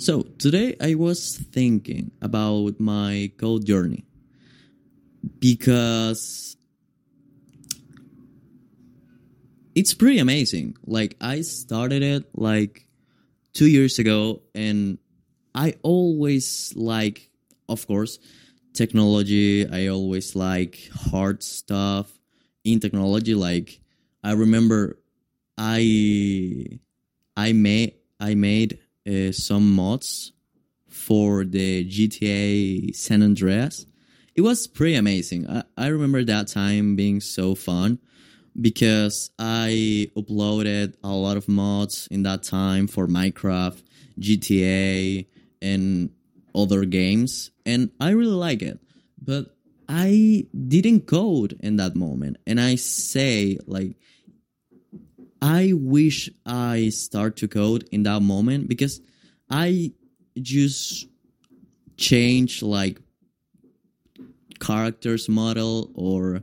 So, 0.00 0.22
today 0.22 0.76
I 0.80 0.94
was 0.94 1.38
thinking 1.50 2.12
about 2.22 2.78
my 2.78 3.32
code 3.36 3.66
journey 3.66 4.04
because 5.40 6.56
it's 9.74 9.94
pretty 9.94 10.20
amazing. 10.20 10.76
Like, 10.86 11.16
I 11.20 11.40
started 11.40 12.04
it 12.04 12.30
like 12.32 12.86
two 13.54 13.66
years 13.66 13.98
ago, 13.98 14.42
and 14.54 14.98
I 15.52 15.74
always 15.82 16.72
like, 16.76 17.28
of 17.68 17.84
course, 17.88 18.20
technology. 18.74 19.68
I 19.68 19.88
always 19.88 20.36
like 20.36 20.78
hard 21.10 21.42
stuff 21.42 22.06
in 22.62 22.78
technology. 22.78 23.34
Like, 23.34 23.80
I 24.22 24.34
remember 24.34 25.00
I 25.58 26.78
I 27.36 27.52
made 27.52 27.94
I 28.20 28.36
made 28.36 28.78
uh, 29.08 29.32
some 29.32 29.74
mods 29.74 30.32
for 30.88 31.44
the 31.44 31.84
GTA 31.84 32.94
San 32.94 33.22
Andreas. 33.22 33.86
It 34.34 34.42
was 34.42 34.66
pretty 34.66 34.94
amazing. 34.94 35.48
I, 35.48 35.62
I 35.76 35.86
remember 35.88 36.22
that 36.24 36.48
time 36.48 36.94
being 36.96 37.20
so 37.20 37.54
fun 37.54 37.98
because 38.60 39.30
I 39.38 40.10
uploaded 40.16 40.94
a 41.02 41.08
lot 41.08 41.36
of 41.36 41.48
mods 41.48 42.08
in 42.10 42.22
that 42.24 42.42
time 42.42 42.86
for 42.86 43.06
Minecraft, 43.06 43.82
GTA, 44.20 45.26
and 45.62 46.10
other 46.54 46.84
games, 46.84 47.50
and 47.64 47.90
I 48.00 48.10
really 48.10 48.32
like 48.32 48.62
it. 48.62 48.80
But 49.20 49.54
I 49.88 50.46
didn't 50.68 51.06
code 51.06 51.58
in 51.60 51.76
that 51.76 51.96
moment, 51.96 52.38
and 52.46 52.60
I 52.60 52.74
say 52.76 53.58
like 53.66 53.96
I 55.40 55.72
wish 55.74 56.30
I 56.44 56.88
start 56.88 57.36
to 57.38 57.48
code 57.48 57.88
in 57.92 58.02
that 58.04 58.20
moment 58.20 58.68
because 58.68 59.00
I 59.50 59.92
just 60.40 61.06
change 61.96 62.62
like 62.62 62.98
characters 64.60 65.28
model 65.28 65.90
or 65.94 66.40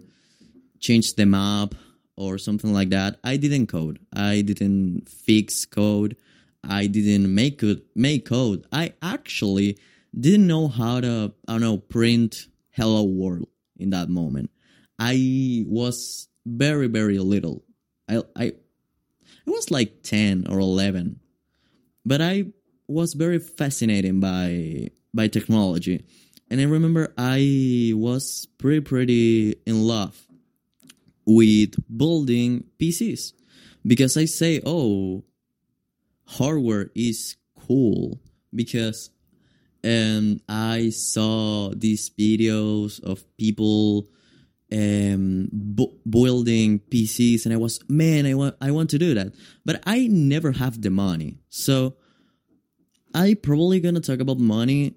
change 0.80 1.14
the 1.16 1.26
map 1.26 1.76
or 2.16 2.38
something 2.38 2.74
like 2.74 2.90
that. 2.90 3.20
I 3.24 3.38
didn't 3.38 3.68
code. 3.68 4.00
I 4.14 4.42
didn't 4.42 5.10
fix 5.10 5.66
code. 5.66 6.16
I 6.64 6.88
didn't 6.88 7.34
make 7.34 7.60
code. 7.60 7.82
Make 7.96 8.26
code. 8.26 8.66
I 8.72 8.94
actually 9.02 9.78
didn't 10.18 10.48
know 10.48 10.68
how 10.68 11.02
to. 11.02 11.34
I 11.48 11.54
don't 11.54 11.62
know 11.62 11.78
print 11.78 12.48
"Hello 12.72 13.04
World" 13.04 13.50
in 13.78 13.90
that 13.92 14.10
moment. 14.10 14.50
I 14.98 15.66
was 15.68 16.30
very 16.46 16.88
very 16.88 17.20
little. 17.20 17.64
I 18.08 18.24
I 18.36 18.54
I 19.48 19.52
was 19.52 19.72
like 19.72 20.04
10 20.04 20.48
or 20.50 20.60
11. 20.60 21.20
But 22.06 22.22
I 22.22 22.46
was 22.88 23.14
very 23.14 23.40
fascinated 23.40 24.20
by 24.20 24.90
by 25.14 25.28
technology. 25.28 26.06
And 26.50 26.62
I 26.62 26.66
remember 26.66 27.14
I 27.18 27.94
was 27.96 28.48
pretty 28.58 28.82
pretty 28.82 29.56
in 29.66 29.84
love 29.88 30.28
with 31.26 31.74
building 31.96 32.66
PCs 32.80 33.34
because 33.86 34.18
I 34.18 34.26
say, 34.26 34.62
"Oh, 34.66 35.24
hardware 36.26 36.92
is 36.94 37.36
cool" 37.68 38.20
because 38.54 39.10
um 39.84 40.42
I 40.48 40.90
saw 40.90 41.74
these 41.76 42.10
videos 42.10 43.02
of 43.04 43.26
people 43.38 44.08
um 44.76 45.48
bu- 45.52 45.96
building 46.10 46.80
PCs 46.92 47.46
and 47.46 47.54
I 47.54 47.58
was 47.58 47.80
man 47.88 48.26
I 48.26 48.34
want 48.34 48.56
I 48.60 48.72
want 48.72 48.90
to 48.92 49.00
do 49.00 49.14
that. 49.14 49.34
But 49.64 49.82
I 49.86 50.08
never 50.08 50.52
have 50.52 50.82
the 50.82 50.90
money. 50.90 51.38
So 51.50 51.96
I 53.14 53.36
probably 53.36 53.80
gonna 53.80 54.02
talk 54.02 54.20
about 54.20 54.40
money 54.40 54.96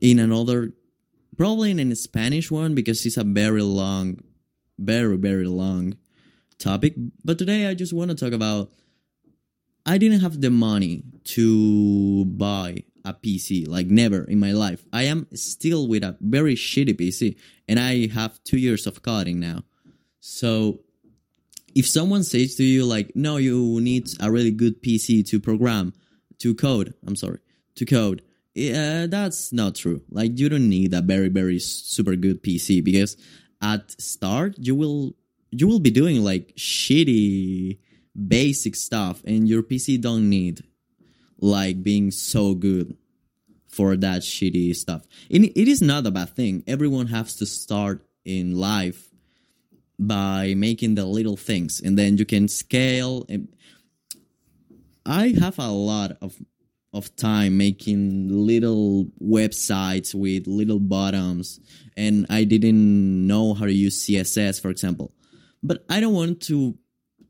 in 0.00 0.18
another 0.18 0.72
probably 1.38 1.70
in 1.70 1.80
a 1.80 1.96
Spanish 1.96 2.50
one 2.50 2.74
because 2.74 3.06
it's 3.06 3.16
a 3.16 3.24
very 3.24 3.62
long 3.62 4.20
very 4.78 5.16
very 5.16 5.46
long 5.46 5.96
topic. 6.58 6.94
But 7.24 7.38
today 7.38 7.66
I 7.66 7.74
just 7.74 7.94
want 7.94 8.10
to 8.10 8.16
talk 8.16 8.34
about 8.34 8.70
I 9.86 9.96
didn't 9.96 10.20
have 10.20 10.40
the 10.40 10.50
money 10.50 11.04
to 11.36 12.24
buy 12.26 12.84
a 13.04 13.14
PC, 13.14 13.68
like 13.68 13.86
never 13.86 14.24
in 14.24 14.38
my 14.38 14.52
life. 14.52 14.84
I 14.92 15.04
am 15.04 15.26
still 15.34 15.88
with 15.88 16.02
a 16.02 16.16
very 16.20 16.54
shitty 16.54 16.94
PC, 16.94 17.36
and 17.68 17.78
I 17.78 18.08
have 18.08 18.42
two 18.44 18.58
years 18.58 18.86
of 18.86 19.02
coding 19.02 19.40
now. 19.40 19.64
So, 20.20 20.80
if 21.74 21.86
someone 21.86 22.24
says 22.24 22.56
to 22.56 22.64
you, 22.64 22.84
like, 22.84 23.12
no, 23.14 23.36
you 23.36 23.80
need 23.80 24.08
a 24.20 24.30
really 24.30 24.50
good 24.50 24.82
PC 24.82 25.26
to 25.28 25.40
program, 25.40 25.94
to 26.38 26.54
code, 26.54 26.94
I'm 27.06 27.16
sorry, 27.16 27.38
to 27.76 27.84
code, 27.84 28.22
yeah, 28.54 29.06
that's 29.06 29.52
not 29.52 29.76
true. 29.76 30.02
Like, 30.10 30.38
you 30.38 30.48
don't 30.48 30.68
need 30.68 30.92
a 30.92 31.00
very, 31.00 31.28
very 31.28 31.58
super 31.58 32.16
good 32.16 32.42
PC 32.42 32.82
because 32.82 33.16
at 33.62 33.90
start, 34.00 34.56
you 34.58 34.74
will, 34.74 35.14
you 35.50 35.68
will 35.68 35.80
be 35.80 35.90
doing 35.90 36.24
like 36.24 36.54
shitty 36.56 37.78
basic 38.28 38.74
stuff 38.74 39.22
and 39.24 39.48
your 39.48 39.62
PC 39.62 40.00
don't 40.00 40.28
need 40.28 40.62
like 41.40 41.82
being 41.82 42.10
so 42.10 42.54
good 42.54 42.96
for 43.68 43.96
that 43.96 44.22
shitty 44.22 44.74
stuff. 44.74 45.06
And 45.30 45.44
it 45.44 45.68
is 45.68 45.80
not 45.80 46.06
a 46.06 46.10
bad 46.10 46.30
thing. 46.30 46.64
Everyone 46.66 47.06
has 47.08 47.36
to 47.36 47.46
start 47.46 48.04
in 48.24 48.58
life 48.58 49.10
by 49.98 50.54
making 50.56 50.94
the 50.94 51.04
little 51.04 51.36
things 51.36 51.80
and 51.80 51.98
then 51.98 52.16
you 52.16 52.24
can 52.24 52.48
scale 52.48 53.26
I 55.04 55.34
have 55.38 55.58
a 55.58 55.68
lot 55.68 56.12
of 56.22 56.40
of 56.92 57.14
time 57.16 57.56
making 57.56 58.28
little 58.28 59.06
websites 59.22 60.14
with 60.14 60.46
little 60.46 60.80
bottoms 60.80 61.60
and 61.96 62.26
I 62.30 62.44
didn't 62.44 63.26
know 63.26 63.54
how 63.54 63.66
to 63.66 63.72
use 63.72 64.06
CSS 64.06 64.60
for 64.60 64.70
example. 64.70 65.12
But 65.62 65.84
I 65.88 66.00
don't 66.00 66.14
want 66.14 66.40
to 66.42 66.76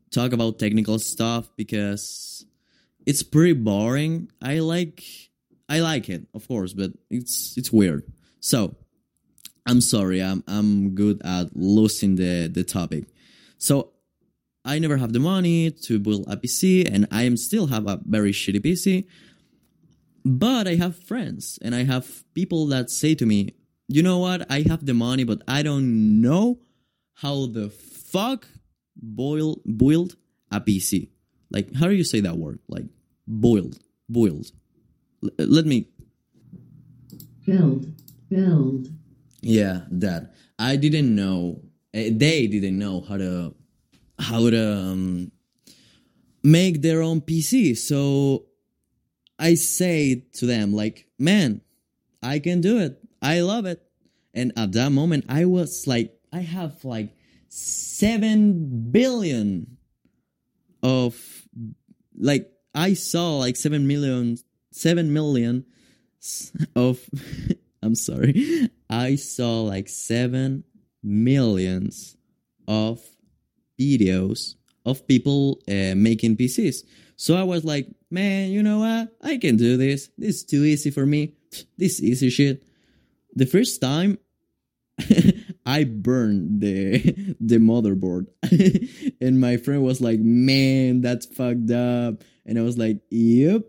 talk 0.09 0.31
about 0.31 0.57
technical 0.57 0.97
stuff 0.97 1.51
because 1.57 2.45
it's 3.05 3.23
pretty 3.23 3.53
boring. 3.53 4.29
I 4.41 4.59
like 4.59 5.03
I 5.69 5.79
like 5.79 6.09
it, 6.09 6.27
of 6.33 6.47
course, 6.47 6.73
but 6.73 6.91
it's 7.09 7.57
it's 7.57 7.71
weird. 7.71 8.03
So 8.39 8.75
I'm 9.65 9.81
sorry, 9.81 10.21
I'm 10.21 10.43
I'm 10.47 10.95
good 10.95 11.21
at 11.23 11.55
losing 11.55 12.15
the 12.15 12.47
the 12.47 12.63
topic. 12.63 13.05
So 13.57 13.93
I 14.65 14.79
never 14.79 14.97
have 14.97 15.13
the 15.13 15.19
money 15.19 15.71
to 15.71 15.99
build 15.99 16.25
a 16.27 16.37
PC, 16.37 16.87
and 16.91 17.07
I 17.11 17.23
am 17.23 17.37
still 17.37 17.67
have 17.67 17.87
a 17.87 17.99
very 18.05 18.31
shitty 18.31 18.59
PC. 18.59 19.05
But 20.23 20.67
I 20.67 20.75
have 20.75 20.95
friends, 20.95 21.57
and 21.61 21.73
I 21.73 21.83
have 21.83 22.23
people 22.33 22.67
that 22.67 22.91
say 22.91 23.15
to 23.15 23.25
me, 23.25 23.55
"You 23.87 24.03
know 24.03 24.19
what? 24.19 24.45
I 24.51 24.61
have 24.67 24.85
the 24.85 24.93
money, 24.93 25.23
but 25.23 25.41
I 25.47 25.63
don't 25.63 26.21
know 26.21 26.59
how 27.13 27.47
the 27.47 27.69
fuck 27.69 28.47
boil 28.95 29.61
build 29.65 30.15
a 30.51 30.59
PC." 30.61 31.09
Like, 31.51 31.73
how 31.75 31.87
do 31.87 31.93
you 31.93 32.03
say 32.03 32.21
that 32.21 32.37
word? 32.37 32.59
Like, 32.67 32.85
boiled, 33.27 33.77
boiled. 34.09 34.51
L- 35.23 35.29
let 35.37 35.65
me. 35.65 35.87
Build, 37.45 37.85
build. 38.29 38.87
Yeah, 39.41 39.81
that. 39.91 40.33
I 40.57 40.75
didn't 40.77 41.13
know. 41.15 41.61
eh, 41.93 42.09
They 42.13 42.47
didn't 42.47 42.77
know 42.79 43.01
how 43.01 43.17
to 43.17 43.55
how 44.19 44.49
to 44.49 44.73
um, 44.77 45.31
make 46.43 46.81
their 46.81 47.01
own 47.01 47.21
PC. 47.21 47.75
So 47.77 48.45
I 49.39 49.55
say 49.55 50.25
to 50.33 50.45
them, 50.45 50.73
like, 50.73 51.07
man, 51.17 51.61
I 52.21 52.37
can 52.39 52.61
do 52.61 52.77
it. 52.79 52.99
I 53.21 53.41
love 53.41 53.65
it. 53.65 53.81
And 54.33 54.53
at 54.55 54.71
that 54.73 54.91
moment, 54.91 55.25
I 55.27 55.45
was 55.45 55.85
like, 55.87 56.13
I 56.31 56.39
have 56.41 56.85
like 56.85 57.15
seven 57.49 58.91
billion 58.91 59.77
of 60.83 61.40
like 62.21 62.49
I 62.73 62.93
saw 62.93 63.37
like 63.37 63.57
seven 63.57 63.87
million 63.87 64.37
seven 64.71 65.11
million 65.11 65.65
of 66.75 67.03
I'm 67.83 67.95
sorry. 67.95 68.69
I 68.89 69.15
saw 69.15 69.61
like 69.61 69.89
seven 69.89 70.63
millions 71.03 72.15
of 72.67 73.01
videos 73.79 74.55
of 74.85 75.07
people 75.07 75.59
uh, 75.67 75.95
making 75.95 76.37
PCs. 76.37 76.83
So 77.15 77.35
I 77.35 77.43
was 77.43 77.65
like, 77.65 77.87
man, 78.09 78.51
you 78.51 78.61
know 78.61 78.79
what? 78.79 79.15
I 79.21 79.37
can 79.37 79.57
do 79.57 79.77
this. 79.77 80.09
This 80.17 80.37
is 80.37 80.43
too 80.43 80.63
easy 80.63 80.91
for 80.91 81.05
me. 81.05 81.33
This 81.77 82.01
easy 82.01 82.29
shit. 82.29 82.63
The 83.33 83.45
first 83.45 83.81
time 83.81 84.19
I 85.65 85.83
burned 85.83 86.61
the 86.61 87.35
the 87.39 87.57
motherboard, 87.57 88.27
and 89.21 89.39
my 89.39 89.57
friend 89.57 89.83
was 89.83 90.01
like, 90.01 90.19
"Man, 90.19 91.01
that's 91.01 91.25
fucked 91.25 91.71
up," 91.71 92.23
and 92.45 92.57
I 92.57 92.61
was 92.61 92.77
like, 92.77 93.01
"Yep." 93.09 93.65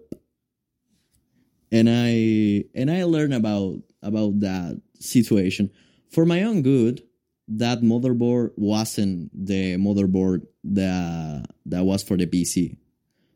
And 1.71 1.89
I 1.89 2.65
and 2.75 2.91
I 2.91 3.05
learned 3.05 3.35
about 3.35 3.83
about 4.03 4.41
that 4.41 4.81
situation 4.99 5.71
for 6.11 6.25
my 6.25 6.43
own 6.43 6.62
good. 6.62 7.03
That 7.49 7.83
motherboard 7.83 8.53
wasn't 8.56 9.31
the 9.35 9.77
motherboard 9.77 10.47
that 10.65 11.47
that 11.67 11.85
was 11.85 12.03
for 12.03 12.17
the 12.17 12.27
PC, 12.27 12.77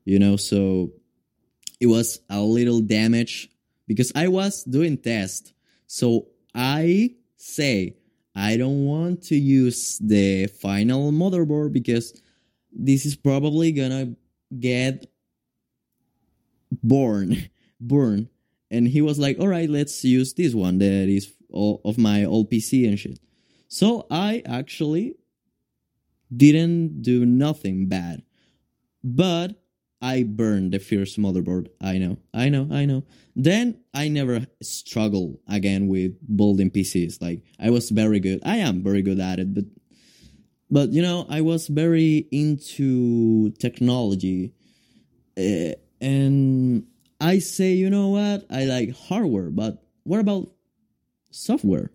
you 0.05 0.19
know. 0.19 0.37
So 0.37 0.93
it 1.81 1.87
was 1.87 2.21
a 2.31 2.41
little 2.41 2.81
damage 2.81 3.51
because 3.87 4.13
I 4.15 4.29
was 4.29 4.65
doing 4.65 4.97
test. 4.97 5.53
So 5.87 6.29
I 6.55 7.17
say 7.37 7.97
I 8.37 8.59
don't 8.59 8.85
want 8.85 9.23
to 9.25 9.35
use 9.35 9.99
the 9.99 10.47
final 10.47 11.11
motherboard 11.11 11.73
because 11.73 12.21
this 12.71 13.07
is 13.07 13.17
probably 13.17 13.73
gonna 13.73 14.15
get 14.61 15.11
born 16.71 17.49
burn. 17.81 18.29
And 18.71 18.87
he 18.87 19.01
was 19.01 19.19
like 19.19 19.39
all 19.39 19.49
right 19.49 19.71
let's 19.71 20.05
use 20.05 20.35
this 20.35 20.55
one 20.55 20.79
that 20.79 21.09
is 21.09 21.33
of 21.51 21.97
my 21.97 22.25
old 22.25 22.51
pc 22.51 22.87
and 22.87 22.99
shit. 22.99 23.19
So 23.69 24.07
i 24.11 24.43
actually 24.45 25.15
didn't 26.35 27.01
do 27.01 27.25
nothing 27.25 27.89
bad. 27.89 28.23
But 29.03 29.63
i 30.01 30.23
burned 30.23 30.73
the 30.73 30.79
first 30.79 31.19
motherboard 31.19 31.69
i 31.81 31.99
know 31.99 32.17
i 32.35 32.49
know 32.49 32.69
i 32.71 32.85
know 32.85 33.03
then 33.35 33.79
i 33.95 34.09
never 34.09 34.47
struggle 34.63 35.41
again 35.49 35.89
with 35.89 36.13
building 36.37 36.71
pcs 36.71 37.21
like 37.23 37.43
i 37.61 37.71
was 37.71 37.91
very 37.91 38.21
good 38.21 38.41
i 38.45 38.57
am 38.57 38.83
very 38.83 39.03
good 39.03 39.21
at 39.21 39.39
it 39.39 39.55
but 39.55 39.65
but 40.71 40.93
you 40.93 41.03
know 41.03 41.27
i 41.29 41.41
was 41.41 41.69
very 41.69 42.27
into 42.31 43.51
technology 43.59 44.53
uh, 45.39 45.73
and 46.01 46.87
I 47.21 47.39
say, 47.39 47.73
you 47.73 47.91
know 47.91 48.09
what? 48.09 48.47
I 48.51 48.65
like 48.65 48.95
hardware, 48.97 49.51
but 49.51 49.83
what 50.05 50.21
about 50.21 50.51
software? 51.31 51.91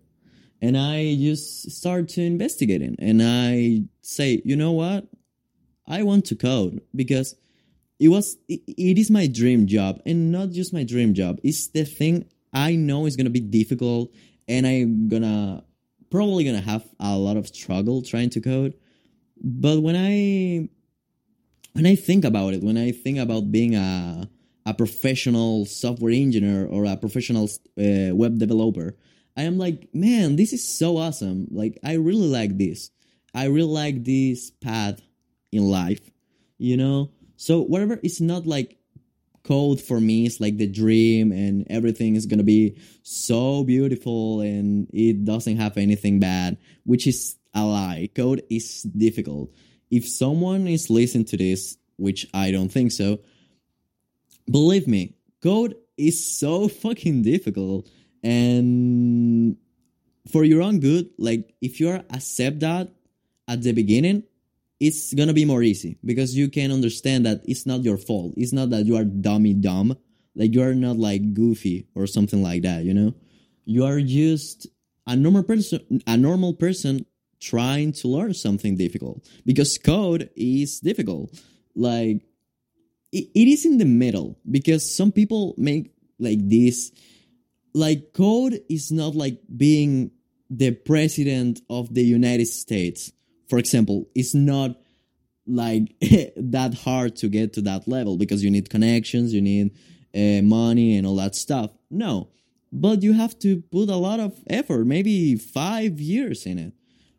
And 0.60 0.76
I 0.76 1.16
just 1.16 1.70
start 1.70 2.08
to 2.10 2.22
investigating 2.22 2.96
and 2.98 3.20
I 3.22 3.82
say, 4.02 4.42
you 4.44 4.56
know 4.56 4.72
what? 4.72 5.06
I 5.86 6.02
want 6.02 6.24
to 6.26 6.36
code 6.36 6.80
because 6.94 7.34
it 8.02 8.08
was 8.08 8.36
it, 8.48 8.60
it 8.66 8.98
is 8.98 9.10
my 9.10 9.28
dream 9.28 9.68
job 9.68 10.02
and 10.04 10.32
not 10.32 10.50
just 10.50 10.74
my 10.74 10.82
dream 10.82 11.14
job. 11.14 11.38
It's 11.44 11.68
the 11.68 11.84
thing 11.84 12.26
I 12.52 12.74
know 12.74 13.06
is 13.06 13.14
to 13.26 13.30
be 13.30 13.40
difficult 13.40 14.12
and 14.48 14.66
I'm 14.66 15.08
to 15.22 15.62
probably 16.10 16.42
to 16.60 16.68
have 16.68 16.84
a 16.98 17.16
lot 17.16 17.36
of 17.36 17.46
struggle 17.46 18.02
trying 18.02 18.30
to 18.30 18.40
code. 18.40 18.74
But 19.40 19.82
when 19.82 19.94
I 19.94 20.68
when 21.74 21.86
I 21.86 21.94
think 21.94 22.24
about 22.24 22.54
it, 22.54 22.62
when 22.64 22.76
I 22.76 22.90
think 22.90 23.18
about 23.18 23.52
being 23.52 23.76
a 23.76 24.28
a 24.66 24.74
professional 24.74 25.64
software 25.64 26.12
engineer 26.12 26.66
or 26.66 26.84
a 26.84 26.96
professional 26.96 27.48
uh, 27.78 28.14
web 28.14 28.38
developer, 28.38 28.96
I 29.36 29.42
am 29.42 29.58
like, 29.58 29.88
man, 29.94 30.34
this 30.34 30.52
is 30.52 30.68
so 30.68 30.96
awesome. 30.98 31.46
Like, 31.50 31.78
I 31.84 31.94
really 31.94 32.28
like 32.28 32.58
this. 32.58 32.90
I 33.34 33.46
really 33.46 33.72
like 33.72 34.04
this 34.04 34.50
path 34.50 35.00
in 35.50 35.68
life, 35.68 36.10
you 36.58 36.76
know? 36.76 37.10
So, 37.42 37.60
whatever, 37.60 37.98
it's 38.04 38.20
not 38.20 38.46
like 38.46 38.78
code 39.42 39.80
for 39.80 39.98
me 39.98 40.26
is 40.26 40.40
like 40.40 40.58
the 40.58 40.68
dream 40.68 41.32
and 41.32 41.66
everything 41.68 42.14
is 42.14 42.26
gonna 42.26 42.44
be 42.44 42.78
so 43.02 43.64
beautiful 43.64 44.42
and 44.42 44.86
it 44.92 45.24
doesn't 45.24 45.56
have 45.56 45.76
anything 45.76 46.20
bad, 46.20 46.56
which 46.84 47.08
is 47.08 47.34
a 47.52 47.64
lie. 47.64 48.08
Code 48.14 48.44
is 48.48 48.84
difficult. 48.84 49.50
If 49.90 50.08
someone 50.08 50.68
is 50.68 50.88
listening 50.88 51.24
to 51.34 51.36
this, 51.36 51.78
which 51.96 52.28
I 52.32 52.52
don't 52.52 52.68
think 52.68 52.92
so, 52.92 53.18
believe 54.48 54.86
me, 54.86 55.16
code 55.42 55.74
is 55.96 56.38
so 56.38 56.68
fucking 56.84 57.22
difficult. 57.22 57.90
And 58.22 59.56
for 60.30 60.44
your 60.44 60.62
own 60.62 60.78
good, 60.78 61.10
like 61.18 61.56
if 61.60 61.80
you 61.80 61.88
are 61.88 62.04
accept 62.08 62.60
that 62.60 62.92
at 63.48 63.62
the 63.62 63.72
beginning, 63.72 64.22
it's 64.82 65.14
gonna 65.14 65.32
be 65.32 65.44
more 65.44 65.62
easy 65.62 65.96
because 66.04 66.36
you 66.36 66.48
can 66.48 66.72
understand 66.72 67.24
that 67.24 67.40
it's 67.44 67.66
not 67.66 67.84
your 67.84 67.96
fault. 67.96 68.34
It's 68.36 68.52
not 68.52 68.70
that 68.70 68.84
you 68.84 68.96
are 68.96 69.04
dummy 69.04 69.54
dumb. 69.54 69.96
Like 70.34 70.52
you 70.52 70.60
are 70.60 70.74
not 70.74 70.96
like 70.96 71.34
goofy 71.34 71.86
or 71.94 72.08
something 72.08 72.42
like 72.42 72.62
that, 72.62 72.82
you 72.82 72.92
know? 72.92 73.14
You 73.64 73.84
are 73.84 74.00
just 74.00 74.66
a 75.06 75.14
normal 75.14 75.44
person 75.44 76.02
a 76.08 76.16
normal 76.16 76.54
person 76.54 77.06
trying 77.38 77.92
to 77.92 78.08
learn 78.08 78.34
something 78.34 78.76
difficult. 78.76 79.24
Because 79.46 79.78
code 79.78 80.30
is 80.34 80.80
difficult. 80.80 81.30
Like 81.76 82.22
it, 83.12 83.28
it 83.36 83.46
is 83.46 83.64
in 83.64 83.78
the 83.78 83.84
middle 83.84 84.36
because 84.50 84.82
some 84.82 85.12
people 85.12 85.54
make 85.56 85.92
like 86.18 86.40
this 86.48 86.90
like 87.72 88.12
code 88.12 88.60
is 88.68 88.90
not 88.90 89.14
like 89.14 89.38
being 89.56 90.10
the 90.50 90.72
president 90.72 91.60
of 91.70 91.94
the 91.94 92.02
united 92.02 92.46
states 92.46 93.10
for 93.52 93.58
example 93.58 93.98
it's 94.14 94.34
not 94.34 94.70
like 95.46 95.82
that 96.36 96.72
hard 96.84 97.14
to 97.16 97.28
get 97.28 97.52
to 97.52 97.60
that 97.60 97.86
level 97.86 98.16
because 98.16 98.42
you 98.44 98.50
need 98.50 98.70
connections 98.70 99.34
you 99.34 99.42
need 99.42 99.66
uh, 100.14 100.42
money 100.42 100.96
and 100.96 101.06
all 101.06 101.16
that 101.16 101.34
stuff. 101.34 101.70
No. 101.90 102.28
But 102.70 103.02
you 103.02 103.12
have 103.14 103.38
to 103.40 103.62
put 103.76 103.88
a 103.88 103.96
lot 103.96 104.20
of 104.20 104.38
effort 104.48 104.86
maybe 104.86 105.36
five 105.36 106.00
years 106.00 106.46
in 106.46 106.58
it 106.58 106.72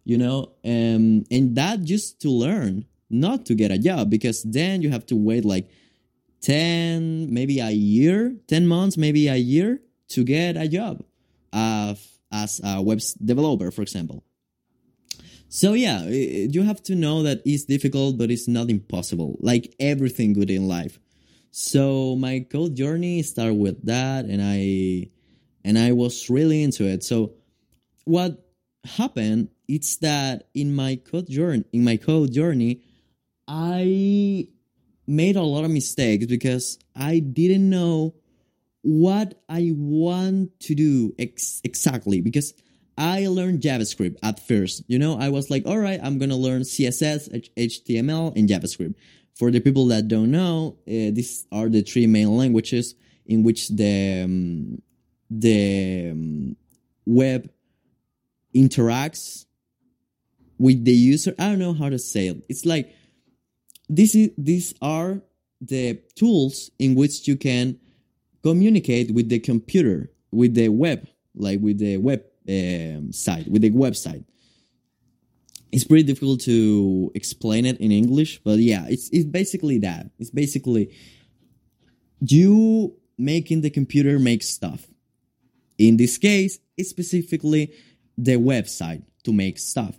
you 0.06 0.18
know? 0.18 0.52
Um, 0.66 1.24
and 1.32 1.56
that 1.56 1.84
just 1.84 2.20
to 2.22 2.30
learn 2.30 2.86
not 3.10 3.46
to 3.46 3.56
get 3.56 3.72
a 3.72 3.78
job 3.78 4.10
because 4.10 4.44
then 4.44 4.82
you 4.82 4.90
have 4.90 5.06
to 5.08 5.16
wait 5.16 5.46
like 5.46 5.70
10 6.42 7.34
maybe 7.34 7.60
a 7.60 7.70
year 7.70 8.36
10 8.48 8.68
months 8.68 8.98
maybe 8.98 9.30
a 9.30 9.36
year 9.36 9.80
to 10.10 10.26
get 10.26 10.58
a 10.58 10.68
job 10.68 11.02
uh, 11.54 11.96
as 12.34 12.60
a 12.66 12.82
web 12.82 13.00
developer 13.24 13.72
for 13.72 13.82
example 13.82 14.26
so 15.54 15.74
yeah 15.74 16.02
you 16.06 16.64
have 16.64 16.82
to 16.82 16.96
know 16.96 17.22
that 17.22 17.42
it's 17.46 17.66
difficult 17.66 18.18
but 18.18 18.32
it's 18.32 18.48
not 18.48 18.72
impossible 18.72 19.38
like 19.40 19.76
everything 19.80 20.34
good 20.34 20.50
in 20.50 20.68
life. 20.68 21.00
So 21.52 22.16
my 22.16 22.46
code 22.50 22.74
journey 22.76 23.22
started 23.22 23.54
with 23.54 23.86
that 23.86 24.26
and 24.26 24.42
i 24.42 25.12
and 25.64 25.78
i 25.78 25.92
was 25.92 26.28
really 26.30 26.64
into 26.64 26.86
it. 26.86 27.04
So 27.04 27.34
what 28.06 28.44
happened 28.84 29.50
it's 29.68 29.98
that 29.98 30.50
in 30.56 30.76
my 30.76 30.96
code 30.96 31.30
journey 31.30 31.64
in 31.72 31.84
my 31.84 31.98
code 31.98 32.34
journey 32.34 32.82
i 33.48 34.48
made 35.08 35.36
a 35.36 35.42
lot 35.44 35.66
of 35.66 35.72
mistakes 35.72 36.26
because 36.26 36.80
I 36.96 37.20
didn't 37.20 37.70
know 37.70 38.16
what 38.82 39.42
I 39.50 39.72
want 39.76 40.60
to 40.62 40.76
do 40.76 41.14
ex- 41.18 41.62
exactly 41.64 42.22
because 42.22 42.54
I 42.98 43.28
learned 43.28 43.62
JavaScript 43.62 44.18
at 44.22 44.46
first. 44.46 44.84
You 44.88 45.00
know, 45.00 45.18
I 45.18 45.30
was 45.30 45.50
like, 45.50 45.66
all 45.66 45.80
right, 45.80 46.00
I'm 46.04 46.18
going 46.18 46.30
to 46.30 46.36
learn 46.36 46.62
CSS, 46.62 47.50
HTML, 47.58 48.36
and 48.36 48.48
JavaScript. 48.48 48.96
For 49.36 49.50
the 49.50 49.60
people 49.60 49.88
that 49.88 50.08
don't 50.08 50.30
know, 50.30 50.78
uh, 50.88 51.10
these 51.12 51.48
are 51.52 51.68
the 51.68 51.82
three 51.82 52.06
main 52.06 52.38
languages 52.38 52.94
in 53.26 53.42
which 53.42 53.70
the 53.70 54.22
um, 54.24 54.82
the 55.32 56.12
um, 56.12 56.56
web 57.08 57.50
interacts 58.56 59.46
with 60.60 60.86
the 60.86 60.92
user. 60.92 61.34
I 61.40 61.50
don't 61.50 61.58
know 61.58 61.74
how 61.74 61.90
to 61.90 61.98
say 61.98 62.28
it. 62.28 62.44
It's 62.48 62.64
like 62.64 62.94
this 63.90 64.14
is 64.14 64.30
these 64.38 64.76
are 64.84 65.22
the 65.60 66.00
tools 66.16 66.70
in 66.78 66.94
which 66.94 67.28
you 67.28 67.36
can 67.36 67.80
communicate 68.44 69.16
with 69.16 69.30
the 69.30 69.40
computer, 69.40 70.12
with 70.32 70.54
the 70.54 70.70
web, 70.70 71.08
like 71.34 71.60
with 71.60 71.80
the 71.80 71.98
web 71.98 72.24
um, 72.50 73.12
site, 73.12 73.48
with 73.50 73.62
the 73.62 73.72
website. 73.72 74.26
It's 75.72 75.84
pretty 75.84 76.04
difficult 76.04 76.42
to 76.42 77.12
explain 77.16 77.66
it 77.66 77.80
in 77.80 77.92
English, 77.92 78.42
but 78.44 78.60
yeah, 78.60 78.86
it's 78.88 79.10
it's 79.10 79.26
basically 79.26 79.80
that. 79.80 80.12
It's 80.20 80.30
basically 80.30 80.94
you 82.20 82.96
making 83.18 83.62
the 83.62 83.70
computer 83.70 84.20
make 84.20 84.44
stuff. 84.44 84.86
In 85.78 85.98
this 85.98 86.18
case, 86.18 86.60
it's 86.78 86.90
specifically 86.90 87.74
the 88.18 88.36
website 88.36 89.04
to 89.24 89.34
make 89.34 89.58
stuff. 89.58 89.96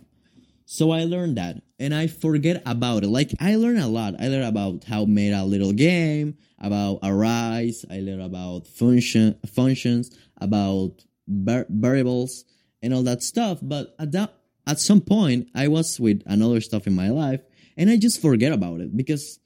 So 0.65 0.91
I 0.91 1.03
learned 1.03 1.37
that 1.37 1.61
and 1.79 1.93
I 1.93 2.07
forget 2.07 2.61
about 2.65 3.03
it. 3.03 3.07
Like 3.07 3.31
I 3.39 3.55
learn 3.55 3.77
a 3.77 3.87
lot. 3.87 4.15
I 4.19 4.27
learn 4.29 4.43
about 4.43 4.83
how 4.85 5.05
made 5.05 5.33
a 5.33 5.43
little 5.43 5.73
game, 5.73 6.37
about 6.59 6.99
arrays. 7.03 7.85
I 7.89 7.99
learn 7.99 8.21
about 8.21 8.67
function 8.67 9.37
functions, 9.45 10.15
about 10.39 11.03
variables, 11.27 12.45
and 12.81 12.93
all 12.93 13.03
that 13.03 13.23
stuff. 13.23 13.59
But 13.61 13.95
at 13.99 14.11
that 14.13 14.33
at 14.67 14.79
some 14.79 15.01
point, 15.01 15.49
I 15.53 15.67
was 15.67 15.99
with 15.99 16.23
another 16.25 16.61
stuff 16.61 16.87
in 16.87 16.95
my 16.95 17.09
life, 17.09 17.41
and 17.77 17.89
I 17.89 17.97
just 17.97 18.21
forget 18.21 18.51
about 18.51 18.81
it 18.81 18.95
because 18.95 19.39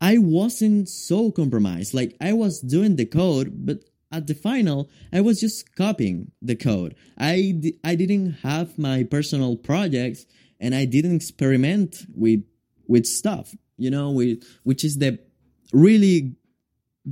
I 0.00 0.18
wasn't 0.18 0.88
so 0.88 1.30
compromised. 1.30 1.94
Like 1.94 2.16
I 2.20 2.32
was 2.32 2.60
doing 2.60 2.96
the 2.96 3.06
code, 3.06 3.66
but 3.66 3.84
at 4.12 4.26
the 4.26 4.34
final, 4.34 4.88
I 5.12 5.20
was 5.20 5.40
just 5.40 5.74
copying 5.74 6.30
the 6.40 6.56
code. 6.56 6.94
I 7.18 7.60
I 7.82 7.94
didn't 7.94 8.32
have 8.42 8.78
my 8.78 9.02
personal 9.02 9.56
projects 9.56 10.26
and 10.60 10.74
I 10.74 10.84
didn't 10.84 11.16
experiment 11.16 12.06
with 12.14 12.44
with 12.86 13.06
stuff, 13.06 13.54
you 13.76 13.90
know, 13.90 14.10
with, 14.10 14.42
which 14.62 14.84
is 14.84 14.98
the 14.98 15.18
really 15.72 16.36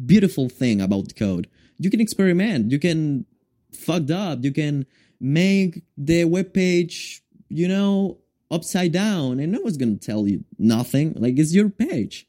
beautiful 0.07 0.49
thing 0.49 0.81
about 0.81 1.17
code. 1.17 1.49
You 1.79 1.91
can 1.91 2.01
experiment, 2.01 2.71
you 2.71 2.79
can 2.79 3.27
fucked 3.75 4.11
up, 4.11 4.45
you 4.45 4.53
can 4.53 4.87
make 5.21 5.83
the 5.97 6.25
web 6.25 6.53
page, 6.53 7.23
you 7.49 7.69
know, 7.69 8.19
upside 8.51 8.93
down, 8.93 9.41
and 9.41 9.53
no 9.53 9.61
one's 9.61 9.77
gonna 9.77 9.97
tell 9.97 10.27
you 10.27 10.45
nothing. 10.59 11.15
Like 11.17 11.39
it's 11.39 11.55
your 11.55 11.71
page. 11.71 12.27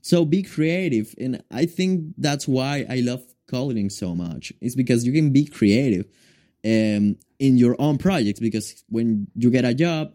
So 0.00 0.24
be 0.24 0.42
creative, 0.42 1.14
and 1.18 1.42
I 1.50 1.66
think 1.66 2.14
that's 2.16 2.46
why 2.46 2.86
I 2.88 3.00
love 3.00 3.22
coding 3.48 3.90
so 3.90 4.14
much. 4.14 4.52
It's 4.60 4.76
because 4.76 5.04
you 5.04 5.12
can 5.12 5.32
be 5.32 5.46
creative 5.46 6.06
um, 6.64 7.16
in 7.38 7.58
your 7.58 7.76
own 7.78 7.98
projects. 7.98 8.40
Because 8.40 8.84
when 8.88 9.26
you 9.34 9.50
get 9.50 9.64
a 9.64 9.74
job, 9.74 10.12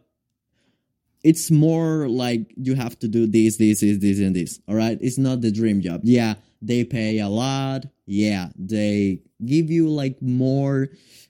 it's 1.23 1.49
more 1.51 2.07
like 2.07 2.53
you 2.55 2.75
have 2.75 2.97
to 2.99 3.07
do 3.07 3.27
this, 3.27 3.57
this, 3.57 3.81
this, 3.81 3.97
this, 3.97 4.19
and 4.19 4.35
this. 4.35 4.59
All 4.67 4.75
right, 4.75 4.97
it's 5.01 5.17
not 5.17 5.41
the 5.41 5.51
dream 5.51 5.81
job. 5.81 6.01
Yeah, 6.03 6.35
they 6.63 6.83
pay 6.83 7.19
a 7.19 7.27
lot. 7.27 7.85
Yeah, 8.05 8.49
they 8.57 9.19
give 9.45 9.69
you 9.69 9.89
like 9.89 10.21
more, 10.21 10.89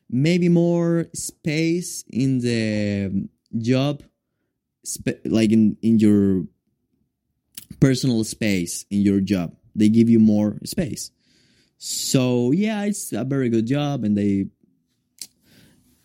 maybe 0.10 0.48
more 0.48 1.08
space 1.13 2.04
in 2.12 2.40
the 2.40 3.10
um, 3.12 3.30
job, 3.58 4.04
spe- 4.86 5.25
like 5.25 5.52
in 5.52 5.78
in 5.82 6.00
your 6.00 6.46
personal 7.80 8.24
space 8.24 8.86
in 8.90 9.02
your 9.02 9.20
job. 9.20 9.56
They 9.75 9.90
give 9.90 10.10
you 10.10 10.20
more 10.20 10.58
space. 10.63 11.12
So 11.78 12.52
yeah, 12.52 12.86
it's 12.86 13.12
a 13.12 13.24
very 13.24 13.50
good 13.50 13.66
job, 13.66 14.04
and 14.04 14.18
they. 14.18 14.48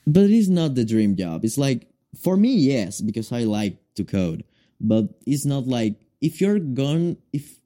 But 0.06 0.30
it's 0.30 0.48
not 0.48 0.74
the 0.74 0.86
dream 0.86 1.16
job. 1.16 1.44
It's 1.44 1.58
like 1.58 1.86
for 2.16 2.36
me, 2.36 2.54
yes, 2.56 3.02
because 3.02 3.30
I 3.30 3.44
like 3.44 3.76
to 3.96 4.04
code. 4.04 4.44
But 4.80 5.08
it's 5.26 5.44
not 5.44 5.66
like 5.66 6.00
if 6.20 6.40
you're 6.40 6.58
gone 6.58 7.18
if 7.32 7.60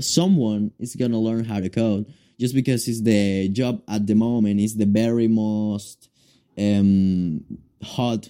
someone 0.00 0.72
is 0.78 0.96
gonna 0.96 1.18
learn 1.18 1.44
how 1.44 1.60
to 1.60 1.68
code. 1.68 2.12
Just 2.38 2.54
because 2.54 2.88
it's 2.88 3.02
the 3.02 3.48
job 3.48 3.82
at 3.88 4.06
the 4.06 4.14
moment 4.14 4.60
is 4.60 4.76
the 4.76 4.86
very 4.86 5.28
most 5.28 6.08
um, 6.58 7.44
hot 7.82 8.28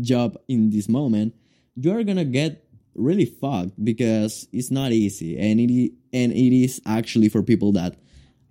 job 0.00 0.38
in 0.48 0.70
this 0.70 0.88
moment, 0.88 1.34
you're 1.74 2.04
gonna 2.04 2.24
get 2.24 2.64
really 2.94 3.24
fucked 3.24 3.82
because 3.82 4.46
it's 4.52 4.70
not 4.70 4.92
easy. 4.92 5.38
And 5.38 5.60
it 5.60 5.92
and 6.12 6.32
it 6.32 6.56
is 6.56 6.80
actually 6.86 7.28
for 7.28 7.42
people 7.42 7.72
that 7.72 7.96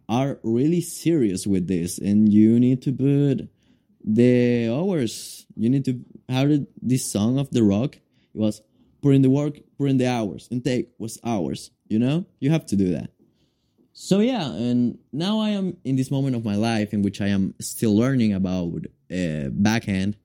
are 0.09 0.39
really 0.43 0.81
serious 0.81 1.45
with 1.47 1.67
this. 1.67 1.97
And 1.97 2.31
you 2.31 2.59
need 2.59 2.81
to 2.83 2.91
put 2.91 3.47
the 4.03 4.69
hours. 4.69 5.45
You 5.55 5.69
need 5.69 5.85
to 5.85 5.99
how 6.27 6.45
did 6.45 6.67
this 6.81 7.09
song 7.09 7.39
of 7.39 7.49
the 7.51 7.63
rock? 7.63 7.95
It 7.95 8.37
was 8.37 8.61
put 9.01 9.15
in 9.15 9.21
the 9.21 9.29
work 9.29 9.59
put 9.77 9.89
in 9.89 9.97
the 9.97 10.07
hours. 10.07 10.47
And 10.51 10.63
take 10.63 10.89
was 10.97 11.19
hours 11.23 11.71
you 11.89 11.99
know? 11.99 12.25
You 12.39 12.51
have 12.51 12.65
to 12.67 12.75
do 12.75 12.93
that. 12.93 13.09
So 14.01 14.21
yeah 14.21 14.47
and 14.47 14.97
now 15.11 15.41
i 15.41 15.49
am 15.49 15.75
in 15.83 15.97
this 15.97 16.09
moment 16.09 16.33
of 16.33 16.45
my 16.45 16.55
life 16.55 16.93
in 16.93 17.01
which 17.01 17.19
i 17.19 17.27
am 17.27 17.53
still 17.59 17.97
learning 17.97 18.33
about 18.33 18.85
uh, 19.11 19.51
backend. 19.51 20.15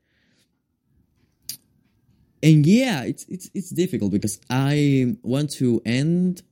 And 2.41 2.65
yeah 2.65 3.03
it's 3.03 3.25
it's 3.29 3.51
it's 3.53 3.71
difficult 3.71 4.13
because 4.13 4.39
i 4.49 5.17
want 5.25 5.51
to 5.59 5.83
end 5.85 6.43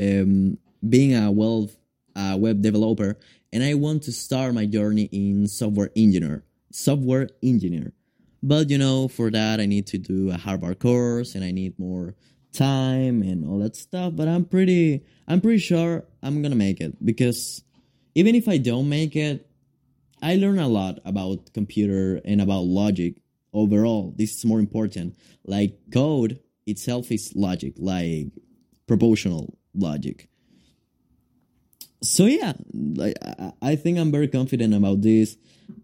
um, 0.00 0.56
being 0.88 1.14
a 1.14 1.30
well 1.30 1.68
a 2.16 2.38
web 2.38 2.62
developer 2.62 3.18
and 3.52 3.62
i 3.62 3.74
want 3.74 4.04
to 4.04 4.12
start 4.12 4.54
my 4.54 4.64
journey 4.64 5.10
in 5.12 5.48
software 5.48 5.90
engineer 5.94 6.44
software 6.72 7.28
engineer. 7.42 7.92
But 8.42 8.70
you 8.70 8.78
know 8.78 9.06
for 9.08 9.30
that 9.30 9.60
i 9.60 9.66
need 9.66 9.86
to 9.88 9.98
do 9.98 10.30
a 10.30 10.38
harvard 10.38 10.78
course 10.78 11.34
and 11.34 11.44
i 11.44 11.50
need 11.50 11.78
more 11.78 12.14
time 12.52 13.22
and 13.22 13.48
all 13.48 13.58
that 13.58 13.76
stuff 13.76 14.12
but 14.16 14.26
i'm 14.26 14.44
pretty 14.44 15.04
i'm 15.28 15.40
pretty 15.40 15.58
sure 15.58 16.04
i'm 16.22 16.42
gonna 16.42 16.54
make 16.54 16.80
it 16.80 17.04
because 17.04 17.62
even 18.14 18.34
if 18.34 18.48
i 18.48 18.56
don't 18.56 18.88
make 18.88 19.14
it 19.14 19.48
i 20.22 20.36
learn 20.36 20.58
a 20.58 20.68
lot 20.68 20.98
about 21.04 21.52
computer 21.54 22.20
and 22.24 22.40
about 22.40 22.62
logic. 22.64 23.22
Overall 23.52 24.14
this 24.16 24.36
is 24.36 24.44
more 24.44 24.60
important. 24.60 25.16
Like 25.44 25.76
code 25.92 26.38
itself 26.66 27.10
is 27.10 27.32
logic 27.34 27.74
like 27.76 28.28
proportional 28.86 29.58
logic. 29.74 30.28
So 32.02 32.26
yeah 32.26 32.52
I 33.62 33.76
think 33.76 33.98
i'm 33.98 34.12
very 34.12 34.28
confident 34.28 34.74
about 34.74 35.02
this. 35.02 35.36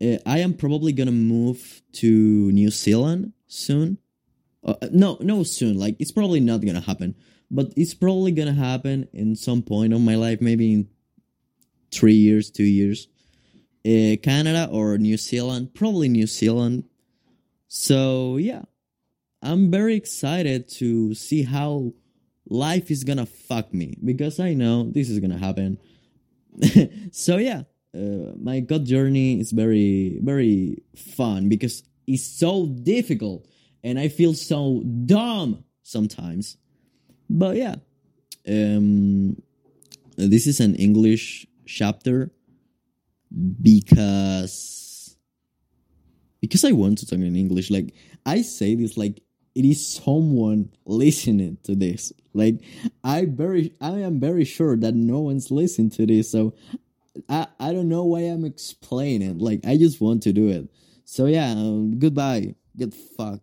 Uh, 0.03 0.19
i 0.27 0.39
am 0.39 0.53
probably 0.55 0.93
gonna 0.93 1.13
move 1.13 1.83
to 1.93 2.51
new 2.51 2.71
zealand 2.71 3.33
soon 3.47 3.99
uh, 4.67 4.75
no 4.93 5.17
no 5.21 5.43
soon. 5.43 5.79
Like 5.79 5.97
it's 5.99 6.13
probably 6.13 6.41
not 6.41 6.65
gonna 6.65 6.81
happen 6.81 7.15
but 7.51 7.73
it's 7.77 7.95
probably 7.95 8.33
gonna 8.33 8.53
happen 8.53 9.09
in 9.13 9.37
some 9.37 9.63
point 9.63 9.93
of 9.93 10.01
my 10.01 10.17
life 10.17 10.41
maybe 10.41 10.73
in 10.73 10.89
three 11.91 12.15
years 12.15 12.51
two 12.51 12.65
years. 12.65 13.09
Uh, 13.85 14.17
canada 14.21 14.69
or 14.73 14.99
new 14.99 15.17
zealand 15.17 15.73
probably 15.75 16.09
new 16.09 16.27
zealand. 16.27 16.85
So 17.69 18.37
yeah 18.37 18.63
i'm 19.43 19.71
very 19.71 19.95
excited 19.95 20.69
to 20.69 21.15
see 21.15 21.43
how 21.43 21.93
life 22.49 22.91
is 22.91 23.05
gonna 23.05 23.27
fuck 23.27 23.73
me 23.73 23.97
because 24.05 24.41
i 24.41 24.55
know 24.55 24.91
this 24.91 25.09
is 25.09 25.21
gonna 25.21 25.39
happen. 25.39 25.79
So 27.13 27.37
yeah 27.37 27.63
uh, 27.95 28.33
my 28.37 28.61
god 28.61 28.85
journey 28.85 29.41
is 29.41 29.53
very 29.53 30.19
very 30.23 30.83
fun 30.97 31.49
because 31.49 31.83
it's 32.07 32.25
so 32.25 32.67
difficult 32.67 33.47
and 33.85 33.99
i 33.99 34.09
feel 34.09 34.35
so 34.35 34.83
dumb 35.05 35.65
sometimes. 35.83 36.57
But 37.29 37.57
yeah 37.57 37.77
um 38.49 39.37
this 40.17 40.47
is 40.47 40.61
an 40.61 40.75
english 40.77 41.47
chapter 41.67 42.31
because 43.61 45.17
because 46.41 46.65
i 46.65 46.73
want 46.73 46.99
to 46.99 47.07
talk 47.07 47.19
in 47.19 47.37
english. 47.37 47.71
Like 47.71 47.95
i 48.25 48.43
say 48.43 48.75
this 48.75 48.97
like 48.97 49.21
it 49.57 49.65
is 49.65 49.87
someone 49.89 50.71
listening 50.85 51.57
to 51.65 51.75
this. 51.75 52.13
Like 52.35 52.61
i 53.03 53.25
very 53.25 53.73
i 53.81 53.99
am 53.99 54.21
very 54.21 54.45
sure 54.45 54.77
that 54.77 54.95
no 54.95 55.21
one's 55.21 55.51
listening 55.51 55.91
to 55.91 56.07
this. 56.07 56.31
So 56.31 56.55
i 57.29 57.47
i 57.59 57.73
don't 57.73 57.89
know 57.89 58.05
why 58.05 58.21
i'm 58.21 58.45
explaining. 58.45 59.39
Like 59.39 59.67
i 59.67 59.77
just 59.77 60.01
want 60.01 60.23
to 60.25 60.33
do 60.33 60.49
it. 60.49 60.69
So 61.05 61.27
yeah 61.27 61.51
um, 61.51 61.99
goodbye. 61.99 62.55
Get 62.77 62.93
fucked 62.93 63.35